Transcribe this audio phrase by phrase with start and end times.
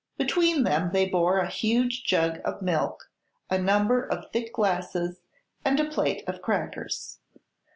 [0.17, 3.11] Between them they bore a huge jug of milk,
[3.51, 5.21] a number of thick glasses
[5.63, 7.19] and a plate of crackers.